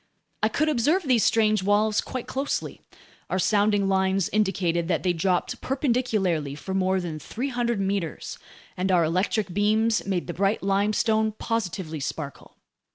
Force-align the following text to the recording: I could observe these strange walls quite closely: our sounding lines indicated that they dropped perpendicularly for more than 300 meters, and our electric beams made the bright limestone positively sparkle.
I 0.41 0.49
could 0.49 0.67
observe 0.67 1.03
these 1.03 1.23
strange 1.23 1.61
walls 1.61 2.01
quite 2.01 2.25
closely: 2.25 2.81
our 3.29 3.37
sounding 3.37 3.87
lines 3.87 4.29
indicated 4.29 4.87
that 4.87 5.03
they 5.03 5.13
dropped 5.13 5.61
perpendicularly 5.61 6.55
for 6.55 6.73
more 6.73 6.99
than 6.99 7.19
300 7.19 7.79
meters, 7.79 8.39
and 8.75 8.91
our 8.91 9.03
electric 9.03 9.53
beams 9.53 10.03
made 10.07 10.25
the 10.25 10.33
bright 10.33 10.63
limestone 10.63 11.33
positively 11.33 11.99
sparkle. 11.99 12.57